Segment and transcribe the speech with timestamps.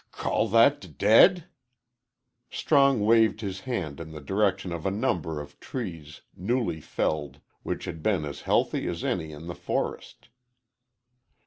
[0.11, 1.45] "Ca call that dead?"
[2.49, 7.85] Strong waved his hand in the direction of a number of trees, newly felled, which
[7.85, 10.29] had been as healthy as any in the forest.